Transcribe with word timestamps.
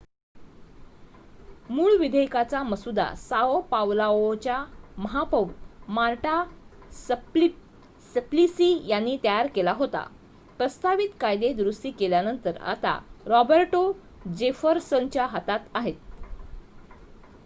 मूळ 1.69 1.97
विधेयकाचा 1.97 2.61
मसुदा 2.63 3.05
साओ 3.17 3.59
पावलोच्या 3.71 4.57
महापौर 4.97 5.45
मार्टा 5.89 6.43
सप्लिसी 8.15 8.71
यांनी 8.87 9.15
तयार 9.23 9.47
केला 9.55 9.73
होता 9.73 10.03
प्रस्तावित 10.59 11.09
कायदे 11.19 11.53
दुरुस्ती 11.53 11.91
केल्यानंतर 11.91 12.57
आता 12.67 12.99
रॉबर्टो 13.27 13.91
जेफरसनच्या 14.35 15.25
हातात 15.27 15.69
आहेत 15.73 15.95